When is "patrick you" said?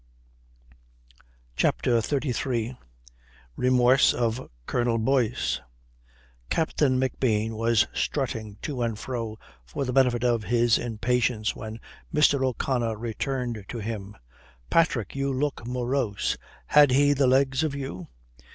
14.71-15.31